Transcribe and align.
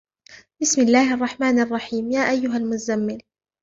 بسم 0.61 0.81
الله 0.81 1.13
الرحمن 1.13 1.59
الرحيم 1.59 2.11
يا 2.11 2.29
أيها 2.31 2.57
المزمل 2.57 3.21